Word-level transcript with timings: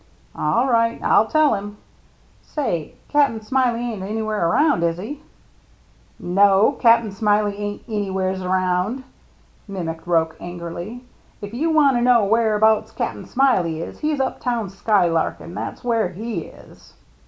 "All 0.35 0.67
right. 0.67 0.99
I'll 1.03 1.27
tell 1.27 1.53
him. 1.53 1.77
Say— 2.41 2.95
Cap'n 3.13 3.41
Smiley 3.43 3.81
ain't 3.81 4.01
anywhere 4.01 4.47
around, 4.47 4.81
is 4.81 4.97
he?" 4.97 5.21
"iVo, 6.19 6.81
Cap^n 6.81 7.13
Smiley 7.13 7.53
airCt 7.53 7.83
anywheres 7.87 8.41
around!" 8.41 9.03
mimicked 9.67 10.07
Roche, 10.07 10.33
angrily." 10.39 11.05
If 11.43 11.53
you 11.53 11.69
want 11.69 11.97
to 11.97 12.01
know 12.01 12.25
whereabouts 12.25 12.91
Cap'n 12.91 13.25
Smiley 13.27 13.79
is, 13.79 13.99
he's 13.99 14.19
up 14.19 14.39
town 14.39 14.69
skylarkin', 14.69 15.53
that's 15.53 15.83
where 15.83 16.09
he 16.09 16.45
is." 16.45 16.95